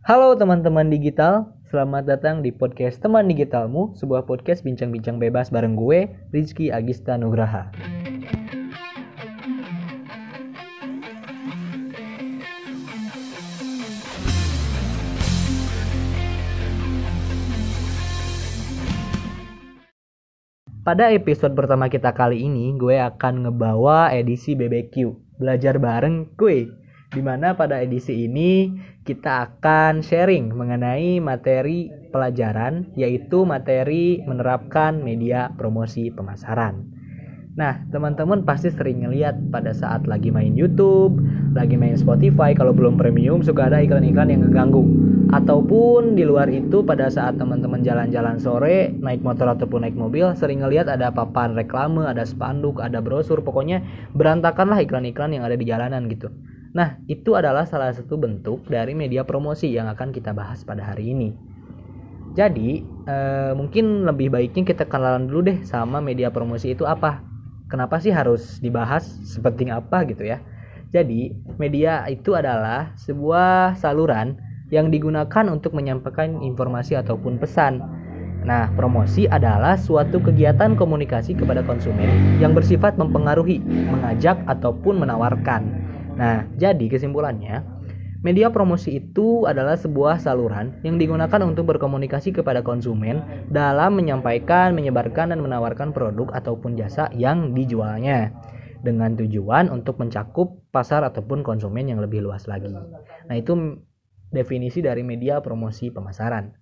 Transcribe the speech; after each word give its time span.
Halo 0.00 0.32
teman-teman 0.32 0.88
digital, 0.88 1.52
selamat 1.68 2.08
datang 2.08 2.40
di 2.40 2.48
podcast 2.48 3.04
Teman 3.04 3.28
Digitalmu, 3.28 3.92
sebuah 4.00 4.24
podcast 4.24 4.64
bincang-bincang 4.64 5.20
bebas 5.20 5.52
bareng 5.52 5.76
gue, 5.76 6.08
Rizky 6.32 6.72
Agista 6.72 7.20
Nugraha. 7.20 7.68
Pada 20.80 21.12
episode 21.12 21.52
pertama 21.52 21.92
kita 21.92 22.16
kali 22.16 22.48
ini, 22.48 22.72
gue 22.72 22.96
akan 22.96 23.44
ngebawa 23.44 24.16
edisi 24.16 24.56
BBQ, 24.56 25.12
belajar 25.36 25.76
bareng 25.76 26.32
gue. 26.40 26.79
Di 27.10 27.18
mana 27.26 27.58
pada 27.58 27.82
edisi 27.82 28.30
ini 28.30 28.70
kita 29.02 29.50
akan 29.50 29.98
sharing 29.98 30.54
mengenai 30.54 31.18
materi 31.18 31.90
pelajaran, 32.14 32.94
yaitu 32.94 33.42
materi 33.42 34.22
menerapkan 34.22 35.02
media 35.02 35.50
promosi 35.58 36.14
pemasaran. 36.14 36.86
Nah, 37.58 37.82
teman-teman 37.90 38.46
pasti 38.46 38.70
sering 38.70 39.02
ngeliat 39.02 39.50
pada 39.50 39.74
saat 39.74 40.06
lagi 40.06 40.30
main 40.30 40.54
YouTube, 40.54 41.18
lagi 41.50 41.74
main 41.74 41.98
Spotify, 41.98 42.54
kalau 42.54 42.70
belum 42.70 42.94
premium 42.94 43.42
suka 43.42 43.66
ada 43.66 43.82
iklan-iklan 43.82 44.30
yang 44.30 44.46
ngeganggu. 44.46 44.86
Ataupun 45.34 46.14
di 46.14 46.22
luar 46.22 46.46
itu 46.46 46.86
pada 46.86 47.10
saat 47.10 47.42
teman-teman 47.42 47.82
jalan-jalan 47.82 48.38
sore, 48.38 48.94
naik 48.94 49.26
motor 49.26 49.50
ataupun 49.50 49.82
naik 49.82 49.98
mobil, 49.98 50.30
sering 50.38 50.62
ngeliat 50.62 50.86
ada 50.86 51.10
papan 51.10 51.58
reklame, 51.58 52.06
ada 52.06 52.22
spanduk, 52.22 52.78
ada 52.78 53.02
brosur, 53.02 53.42
pokoknya 53.42 53.82
berantakanlah 54.14 54.78
iklan-iklan 54.86 55.34
yang 55.34 55.42
ada 55.42 55.58
di 55.58 55.66
jalanan 55.66 56.06
gitu. 56.06 56.30
Nah, 56.70 57.02
itu 57.10 57.34
adalah 57.34 57.66
salah 57.66 57.90
satu 57.90 58.14
bentuk 58.14 58.62
dari 58.70 58.94
media 58.94 59.26
promosi 59.26 59.74
yang 59.74 59.90
akan 59.90 60.14
kita 60.14 60.30
bahas 60.30 60.62
pada 60.62 60.86
hari 60.86 61.10
ini. 61.10 61.34
Jadi, 62.38 62.78
eh, 63.10 63.52
mungkin 63.58 64.06
lebih 64.06 64.30
baiknya 64.30 64.62
kita 64.62 64.86
kenalan 64.86 65.26
dulu 65.26 65.50
deh 65.50 65.58
sama 65.66 65.98
media 65.98 66.30
promosi 66.30 66.72
itu 66.78 66.86
apa 66.86 67.26
kenapa 67.70 68.02
sih 68.02 68.10
harus 68.10 68.58
dibahas 68.58 69.06
sepenting 69.22 69.70
apa 69.70 70.02
gitu 70.10 70.26
ya 70.26 70.42
jadi 70.90 71.30
media 71.56 72.02
itu 72.10 72.34
adalah 72.34 72.90
sebuah 72.98 73.78
saluran 73.78 74.34
yang 74.74 74.90
digunakan 74.90 75.46
untuk 75.50 75.74
menyampaikan 75.78 76.42
informasi 76.42 76.98
ataupun 76.98 77.38
pesan 77.38 77.82
Nah, 78.40 78.72
promosi 78.72 79.28
adalah 79.28 79.76
suatu 79.76 80.16
kegiatan 80.16 80.72
komunikasi 80.72 81.36
kepada 81.36 81.60
konsumen 81.60 82.40
yang 82.40 82.56
bersifat 82.56 82.96
mempengaruhi, 82.96 83.60
mengajak, 83.60 84.40
ataupun 84.48 84.96
menawarkan. 84.96 85.89
Nah, 86.20 86.44
jadi 86.60 86.84
kesimpulannya, 86.92 87.80
Media 88.20 88.52
promosi 88.52 89.00
itu 89.00 89.48
adalah 89.48 89.80
sebuah 89.80 90.20
saluran 90.20 90.76
yang 90.84 91.00
digunakan 91.00 91.40
untuk 91.40 91.72
berkomunikasi 91.72 92.36
kepada 92.36 92.60
konsumen 92.60 93.24
dalam 93.48 93.96
menyampaikan, 93.96 94.76
menyebarkan, 94.76 95.32
dan 95.32 95.40
menawarkan 95.40 95.96
produk 95.96 96.28
ataupun 96.36 96.76
jasa 96.76 97.08
yang 97.16 97.56
dijualnya 97.56 98.28
dengan 98.84 99.16
tujuan 99.16 99.72
untuk 99.72 99.96
mencakup 99.96 100.52
pasar 100.68 101.00
ataupun 101.00 101.40
konsumen 101.40 101.88
yang 101.88 101.96
lebih 102.04 102.20
luas 102.20 102.44
lagi. 102.44 102.68
Nah, 103.24 103.36
itu 103.40 103.80
definisi 104.28 104.84
dari 104.84 105.00
media 105.00 105.40
promosi 105.40 105.88
pemasaran. 105.88 106.52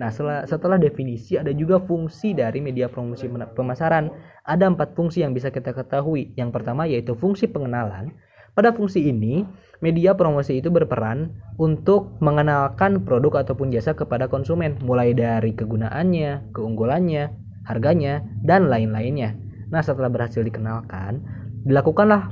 Nah, 0.00 0.08
setelah, 0.08 0.48
setelah 0.48 0.80
definisi 0.80 1.36
ada 1.36 1.52
juga 1.52 1.76
fungsi 1.76 2.32
dari 2.32 2.64
media 2.64 2.88
promosi 2.88 3.28
pemasaran. 3.28 4.08
Ada 4.48 4.64
empat 4.64 4.96
fungsi 4.96 5.20
yang 5.20 5.36
bisa 5.36 5.52
kita 5.52 5.76
ketahui. 5.76 6.32
Yang 6.40 6.56
pertama 6.56 6.88
yaitu 6.88 7.12
fungsi 7.12 7.52
pengenalan. 7.52 8.16
Pada 8.52 8.68
fungsi 8.68 9.08
ini, 9.08 9.48
media 9.80 10.12
promosi 10.12 10.60
itu 10.60 10.68
berperan 10.68 11.32
untuk 11.56 12.20
mengenalkan 12.20 13.00
produk 13.00 13.40
ataupun 13.40 13.72
jasa 13.72 13.96
kepada 13.96 14.28
konsumen, 14.28 14.76
mulai 14.84 15.16
dari 15.16 15.56
kegunaannya, 15.56 16.52
keunggulannya, 16.52 17.32
harganya, 17.64 18.20
dan 18.44 18.68
lain-lainnya. 18.68 19.32
Nah, 19.72 19.80
setelah 19.80 20.12
berhasil 20.12 20.44
dikenalkan, 20.44 21.24
dilakukanlah 21.64 22.28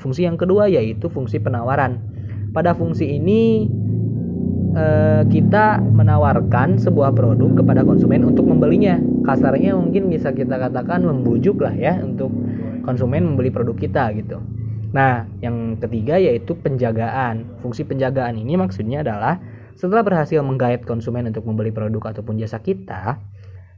fungsi 0.00 0.24
yang 0.24 0.40
kedua 0.40 0.64
yaitu 0.64 1.12
fungsi 1.12 1.36
penawaran. 1.36 2.00
Pada 2.56 2.72
fungsi 2.72 3.20
ini 3.20 3.68
eh, 4.72 5.28
kita 5.28 5.84
menawarkan 5.84 6.80
sebuah 6.80 7.12
produk 7.12 7.60
kepada 7.60 7.84
konsumen 7.84 8.24
untuk 8.24 8.48
membelinya. 8.48 8.96
Kasarnya 9.28 9.76
mungkin 9.76 10.08
bisa 10.08 10.32
kita 10.32 10.56
katakan 10.56 11.04
membujuk 11.04 11.60
lah 11.60 11.76
ya 11.76 12.00
untuk 12.00 12.32
konsumen 12.88 13.28
membeli 13.28 13.52
produk 13.52 13.76
kita 13.76 14.08
gitu. 14.16 14.40
Nah, 14.94 15.26
yang 15.42 15.74
ketiga 15.82 16.22
yaitu 16.22 16.54
penjagaan. 16.54 17.58
Fungsi 17.58 17.82
penjagaan 17.82 18.38
ini 18.38 18.54
maksudnya 18.54 19.02
adalah 19.02 19.42
setelah 19.74 20.06
berhasil 20.06 20.38
menggait 20.38 20.86
konsumen 20.86 21.26
untuk 21.26 21.42
membeli 21.50 21.74
produk 21.74 22.14
ataupun 22.14 22.38
jasa 22.38 22.62
kita, 22.62 23.18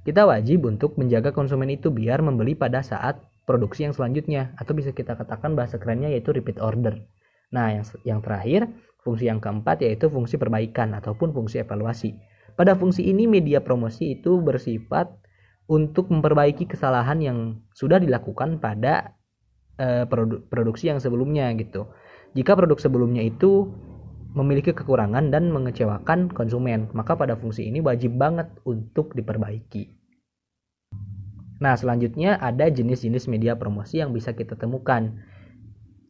kita 0.04 0.22
wajib 0.28 0.68
untuk 0.68 1.00
menjaga 1.00 1.32
konsumen 1.32 1.72
itu 1.72 1.88
biar 1.88 2.20
membeli 2.20 2.52
pada 2.52 2.84
saat 2.84 3.16
produksi 3.48 3.88
yang 3.88 3.96
selanjutnya 3.96 4.52
atau 4.60 4.76
bisa 4.76 4.92
kita 4.92 5.16
katakan 5.16 5.56
bahasa 5.56 5.80
kerennya 5.80 6.12
yaitu 6.12 6.36
repeat 6.36 6.60
order. 6.60 7.00
Nah, 7.48 7.72
yang 7.72 7.84
yang 8.04 8.20
terakhir, 8.20 8.68
fungsi 9.00 9.32
yang 9.32 9.40
keempat 9.40 9.80
yaitu 9.80 10.12
fungsi 10.12 10.36
perbaikan 10.36 10.92
ataupun 10.92 11.32
fungsi 11.32 11.64
evaluasi. 11.64 12.12
Pada 12.60 12.76
fungsi 12.76 13.08
ini 13.08 13.24
media 13.24 13.64
promosi 13.64 14.20
itu 14.20 14.36
bersifat 14.44 15.08
untuk 15.64 16.12
memperbaiki 16.12 16.68
kesalahan 16.68 17.24
yang 17.24 17.38
sudah 17.72 17.96
dilakukan 17.96 18.60
pada 18.60 19.16
uh, 19.80 20.04
produ 20.08 20.44
produksi 20.48 20.88
yang 20.90 21.00
sebelumnya 21.00 21.52
gitu. 21.56 21.88
Jika 22.36 22.52
produk 22.52 22.76
sebelumnya 22.76 23.24
itu 23.24 23.72
memiliki 24.36 24.76
kekurangan 24.76 25.32
dan 25.32 25.48
mengecewakan 25.48 26.28
konsumen, 26.28 26.92
maka 26.92 27.16
pada 27.16 27.40
fungsi 27.40 27.64
ini 27.64 27.80
wajib 27.80 28.20
banget 28.20 28.52
untuk 28.68 29.16
diperbaiki. 29.16 29.96
Nah, 31.56 31.72
selanjutnya 31.72 32.36
ada 32.36 32.68
jenis-jenis 32.68 33.32
media 33.32 33.56
promosi 33.56 34.04
yang 34.04 34.12
bisa 34.12 34.36
kita 34.36 34.60
temukan. 34.60 35.16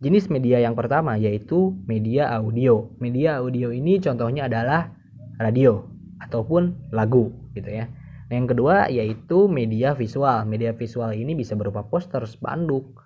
Jenis 0.02 0.26
media 0.26 0.58
yang 0.58 0.74
pertama 0.74 1.14
yaitu 1.14 1.78
media 1.86 2.26
audio. 2.34 2.90
Media 2.98 3.38
audio 3.38 3.70
ini 3.70 4.02
contohnya 4.02 4.50
adalah 4.50 4.90
radio 5.38 5.86
ataupun 6.18 6.90
lagu 6.90 7.30
gitu 7.54 7.70
ya. 7.70 7.86
Nah, 8.26 8.34
yang 8.34 8.50
kedua 8.50 8.90
yaitu 8.90 9.46
media 9.46 9.94
visual. 9.94 10.42
Media 10.50 10.74
visual 10.74 11.14
ini 11.14 11.38
bisa 11.38 11.54
berupa 11.54 11.86
poster, 11.86 12.26
spanduk, 12.26 13.05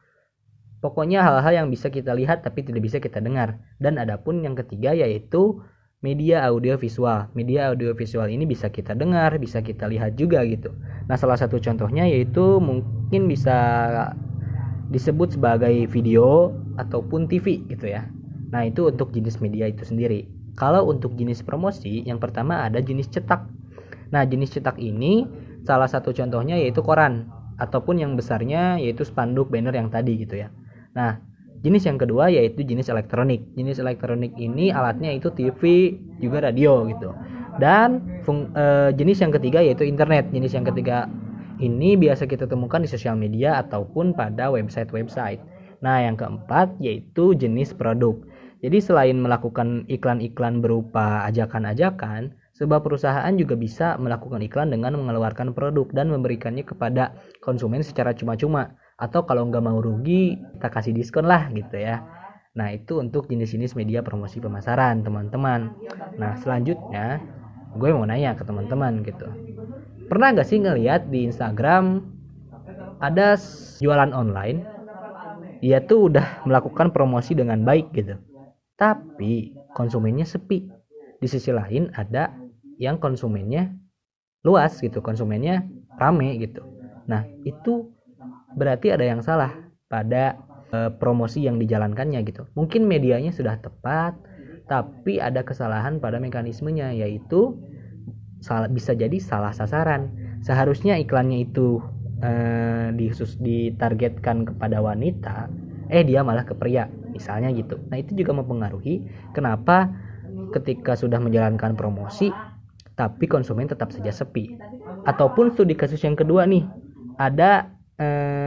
Pokoknya 0.81 1.21
hal-hal 1.21 1.65
yang 1.65 1.69
bisa 1.69 1.93
kita 1.93 2.17
lihat 2.17 2.41
tapi 2.41 2.65
tidak 2.65 2.81
bisa 2.81 2.97
kita 2.97 3.21
dengar. 3.21 3.61
Dan 3.77 4.01
adapun 4.01 4.41
yang 4.41 4.57
ketiga 4.57 4.97
yaitu 4.97 5.61
media 6.01 6.41
audio 6.49 6.81
visual. 6.81 7.29
Media 7.37 7.69
audio 7.69 7.93
visual 7.93 8.33
ini 8.33 8.49
bisa 8.49 8.73
kita 8.73 8.97
dengar, 8.97 9.37
bisa 9.37 9.61
kita 9.61 9.85
lihat 9.85 10.17
juga 10.17 10.41
gitu. 10.49 10.73
Nah, 11.05 11.21
salah 11.21 11.37
satu 11.37 11.61
contohnya 11.61 12.09
yaitu 12.09 12.57
mungkin 12.59 13.29
bisa 13.29 13.57
disebut 14.89 15.37
sebagai 15.37 15.85
video 15.87 16.57
ataupun 16.81 17.29
TV 17.29 17.61
gitu 17.69 17.87
ya. 17.93 18.09
Nah, 18.51 18.65
itu 18.65 18.89
untuk 18.89 19.13
jenis 19.13 19.39
media 19.39 19.69
itu 19.69 19.85
sendiri. 19.85 20.27
Kalau 20.57 20.89
untuk 20.89 21.15
jenis 21.15 21.45
promosi, 21.45 22.03
yang 22.09 22.19
pertama 22.19 22.65
ada 22.67 22.81
jenis 22.81 23.13
cetak. 23.13 23.47
Nah, 24.11 24.25
jenis 24.27 24.57
cetak 24.57 24.81
ini 24.81 25.29
salah 25.63 25.87
satu 25.87 26.11
contohnya 26.17 26.57
yaitu 26.57 26.81
koran 26.81 27.29
ataupun 27.61 28.01
yang 28.01 28.17
besarnya 28.17 28.81
yaitu 28.81 29.05
spanduk 29.05 29.53
banner 29.53 29.77
yang 29.77 29.93
tadi 29.93 30.17
gitu 30.17 30.41
ya. 30.41 30.49
Nah, 30.97 31.23
jenis 31.61 31.87
yang 31.87 31.99
kedua 32.01 32.33
yaitu 32.33 32.65
jenis 32.65 32.89
elektronik. 32.91 33.45
Jenis 33.55 33.79
elektronik 33.79 34.33
ini 34.41 34.73
alatnya 34.75 35.13
itu 35.15 35.31
TV 35.35 35.95
juga 36.19 36.51
radio 36.51 36.87
gitu. 36.89 37.15
Dan 37.61 38.23
fung, 38.25 38.51
e, 38.57 38.95
jenis 38.97 39.21
yang 39.21 39.33
ketiga 39.35 39.61
yaitu 39.61 39.85
internet. 39.85 40.31
Jenis 40.33 40.57
yang 40.57 40.67
ketiga 40.67 41.07
ini 41.61 41.95
biasa 41.95 42.25
kita 42.25 42.49
temukan 42.49 42.81
di 42.81 42.89
sosial 42.89 43.15
media 43.15 43.61
ataupun 43.61 44.17
pada 44.17 44.49
website-website. 44.49 45.39
Nah, 45.85 46.05
yang 46.05 46.17
keempat 46.17 46.77
yaitu 46.81 47.37
jenis 47.37 47.73
produk. 47.77 48.17
Jadi 48.61 48.79
selain 48.85 49.17
melakukan 49.17 49.89
iklan-iklan 49.89 50.61
berupa 50.61 51.25
ajakan-ajakan, 51.33 52.37
sebuah 52.53 52.85
perusahaan 52.85 53.33
juga 53.33 53.57
bisa 53.57 53.97
melakukan 53.97 54.45
iklan 54.45 54.69
dengan 54.69 54.93
mengeluarkan 55.01 55.57
produk 55.57 55.89
dan 55.97 56.13
memberikannya 56.13 56.61
kepada 56.61 57.17
konsumen 57.41 57.81
secara 57.81 58.13
cuma-cuma 58.13 58.77
atau 59.01 59.25
kalau 59.25 59.49
nggak 59.49 59.65
mau 59.65 59.81
rugi 59.81 60.37
kita 60.61 60.69
kasih 60.69 60.93
diskon 60.93 61.25
lah 61.25 61.49
gitu 61.51 61.81
ya. 61.81 62.05
Nah 62.53 62.69
itu 62.77 63.01
untuk 63.01 63.27
jenis-jenis 63.33 63.73
media 63.73 64.05
promosi 64.05 64.39
pemasaran 64.39 65.01
teman-teman. 65.01 65.73
Nah 66.21 66.37
selanjutnya 66.45 67.19
gue 67.81 67.89
mau 67.97 68.05
nanya 68.05 68.37
ke 68.37 68.45
teman-teman 68.45 69.01
gitu. 69.03 69.27
Pernah 70.13 70.37
nggak 70.37 70.49
sih 70.49 70.61
ngeliat 70.61 71.09
di 71.09 71.25
Instagram 71.25 72.05
ada 73.01 73.41
jualan 73.81 74.13
online 74.13 74.61
dia 75.65 75.81
tuh 75.85 76.13
udah 76.13 76.45
melakukan 76.45 76.93
promosi 76.93 77.33
dengan 77.33 77.65
baik 77.65 77.93
gitu. 77.97 78.21
Tapi 78.77 79.57
konsumennya 79.77 80.29
sepi. 80.29 80.69
Di 81.21 81.29
sisi 81.29 81.53
lain 81.53 81.93
ada 81.97 82.33
yang 82.81 82.97
konsumennya 82.97 83.69
luas 84.41 84.81
gitu 84.81 85.05
konsumennya 85.05 85.69
rame 86.01 86.41
gitu. 86.41 86.65
Nah 87.05 87.29
itu 87.45 87.93
berarti 88.55 88.95
ada 88.95 89.05
yang 89.07 89.21
salah 89.21 89.53
pada 89.91 90.39
e, 90.71 90.91
promosi 90.97 91.45
yang 91.45 91.59
dijalankannya 91.59 92.23
gitu. 92.27 92.47
Mungkin 92.55 92.87
medianya 92.87 93.35
sudah 93.35 93.59
tepat, 93.59 94.17
tapi 94.71 95.19
ada 95.19 95.43
kesalahan 95.43 95.99
pada 95.99 96.23
mekanismenya 96.23 96.95
yaitu 96.95 97.59
salah 98.41 98.71
bisa 98.71 98.95
jadi 98.95 99.19
salah 99.19 99.51
sasaran. 99.53 100.11
Seharusnya 100.41 100.97
iklannya 100.97 101.45
itu 101.45 101.83
disus 103.01 103.41
ditargetkan 103.41 104.45
kepada 104.45 104.85
wanita 104.85 105.49
eh 105.91 106.07
dia 106.07 106.23
malah 106.23 106.47
ke 106.47 106.55
pria 106.55 106.87
misalnya 107.11 107.51
gitu. 107.51 107.77
Nah 107.91 107.99
itu 107.99 108.15
juga 108.15 108.33
mempengaruhi 108.33 109.03
kenapa 109.35 109.91
ketika 110.55 110.95
sudah 110.95 111.19
menjalankan 111.19 111.75
promosi 111.75 112.31
tapi 112.95 113.27
konsumen 113.27 113.67
tetap 113.67 113.91
saja 113.91 114.15
sepi. 114.15 114.55
Ataupun 115.05 115.53
studi 115.53 115.75
kasus 115.75 116.01
yang 116.07 116.15
kedua 116.15 116.47
nih 116.47 116.65
ada 117.19 117.75
eh, 117.99 118.40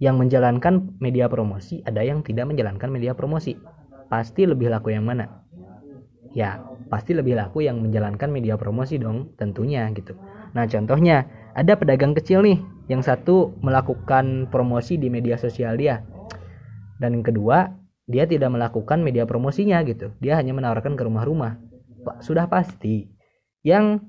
yang 0.00 0.16
menjalankan 0.16 0.96
media 0.98 1.28
promosi 1.28 1.84
ada 1.84 2.00
yang 2.00 2.24
tidak 2.24 2.48
menjalankan 2.48 2.88
media 2.88 3.12
promosi 3.12 3.54
pasti 4.08 4.48
lebih 4.48 4.72
laku 4.72 4.90
yang 4.96 5.04
mana? 5.06 5.28
Ya, 6.34 6.62
pasti 6.90 7.14
lebih 7.14 7.38
laku 7.38 7.62
yang 7.62 7.78
menjalankan 7.82 8.30
media 8.30 8.58
promosi 8.58 8.98
dong, 8.98 9.34
tentunya 9.38 9.86
gitu. 9.94 10.14
Nah, 10.54 10.66
contohnya 10.66 11.26
ada 11.54 11.74
pedagang 11.78 12.14
kecil 12.14 12.42
nih, 12.42 12.58
yang 12.90 13.02
satu 13.02 13.54
melakukan 13.62 14.50
promosi 14.50 14.98
di 14.98 15.06
media 15.10 15.38
sosial 15.38 15.78
dia. 15.78 16.02
Dan 16.98 17.18
yang 17.18 17.26
kedua, 17.26 17.70
dia 18.10 18.26
tidak 18.26 18.50
melakukan 18.50 19.02
media 19.02 19.26
promosinya 19.26 19.78
gitu. 19.86 20.10
Dia 20.18 20.38
hanya 20.38 20.54
menawarkan 20.54 20.98
ke 20.98 21.02
rumah-rumah. 21.06 21.58
Sudah 22.22 22.50
pasti 22.50 23.06
yang 23.62 24.02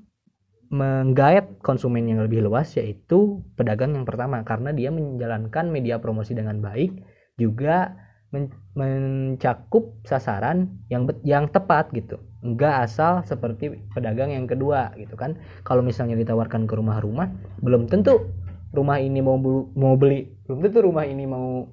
menggait 0.72 1.44
konsumen 1.60 2.08
yang 2.08 2.24
lebih 2.24 2.40
luas 2.40 2.72
yaitu 2.80 3.44
pedagang 3.60 3.92
yang 3.92 4.08
pertama. 4.08 4.40
Karena 4.42 4.72
dia 4.72 4.88
menjalankan 4.88 5.68
media 5.68 6.00
promosi 6.00 6.32
dengan 6.32 6.64
baik 6.64 6.96
juga 7.36 7.92
men 8.32 8.48
mencakup 8.72 9.92
sasaran 10.08 10.72
yang 10.88 11.04
yang 11.28 11.44
tepat 11.52 11.92
gitu. 11.92 12.16
Enggak 12.40 12.88
asal 12.88 13.20
seperti 13.28 13.76
pedagang 13.92 14.32
yang 14.32 14.48
kedua 14.48 14.96
gitu 14.96 15.12
kan. 15.12 15.36
Kalau 15.68 15.84
misalnya 15.84 16.16
ditawarkan 16.16 16.64
ke 16.64 16.74
rumah-rumah 16.74 17.28
belum 17.60 17.92
tentu 17.92 18.32
rumah 18.72 18.96
ini 18.96 19.20
mau 19.20 19.36
mau 19.76 19.94
beli 20.00 20.32
belum 20.48 20.64
tentu 20.64 20.88
rumah 20.88 21.04
ini 21.04 21.28
mau 21.28 21.68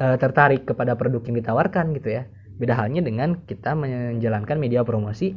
uh, 0.00 0.16
tertarik 0.16 0.64
kepada 0.64 0.96
produk 0.96 1.20
yang 1.28 1.36
ditawarkan 1.44 1.92
gitu 1.92 2.16
ya. 2.16 2.24
Beda 2.56 2.72
halnya 2.72 3.04
dengan 3.04 3.44
kita 3.44 3.76
menjalankan 3.76 4.56
media 4.56 4.80
promosi 4.80 5.36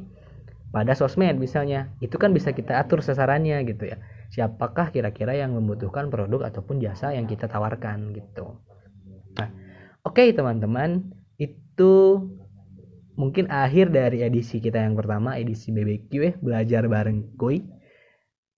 pada 0.70 0.94
sosmed 0.94 1.38
misalnya 1.42 1.90
itu 2.02 2.16
kan 2.18 2.34
bisa 2.34 2.54
kita 2.54 2.78
atur 2.78 3.02
sasarannya 3.02 3.62
gitu 3.66 3.90
ya 3.90 3.98
siapakah 4.30 4.94
kira-kira 4.94 5.34
yang 5.34 5.58
membutuhkan 5.58 6.14
produk 6.14 6.50
ataupun 6.50 6.78
jasa 6.78 7.14
yang 7.14 7.26
kita 7.26 7.50
tawarkan 7.50 8.14
gitu 8.14 8.58
nah 9.34 9.50
Oke 10.08 10.32
teman-teman, 10.32 11.12
itu 11.36 12.24
mungkin 13.20 13.52
akhir 13.52 13.92
dari 13.92 14.24
edisi 14.24 14.64
kita 14.64 14.80
yang 14.80 14.96
pertama, 14.96 15.36
edisi 15.36 15.76
BBQ 15.76 16.12
ya, 16.18 16.34
belajar 16.40 16.88
bareng 16.88 17.36
Koi. 17.36 17.60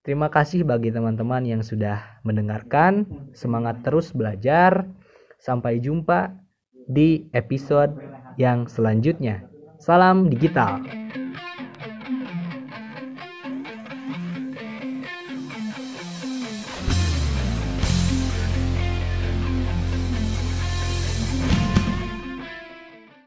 Terima 0.06 0.30
kasih 0.30 0.66
bagi 0.66 0.94
teman-teman 0.94 1.46
yang 1.46 1.66
sudah 1.66 2.22
mendengarkan. 2.22 3.06
Semangat 3.34 3.82
terus 3.82 4.14
belajar. 4.14 4.86
Sampai 5.42 5.82
jumpa 5.82 6.34
di 6.86 7.30
episode 7.34 7.98
yang 8.38 8.70
selanjutnya. 8.70 9.46
Salam 9.82 10.30
digital. 10.30 10.82